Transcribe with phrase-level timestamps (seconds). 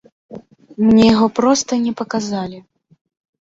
[0.85, 2.57] Мне яго проста не паказалі.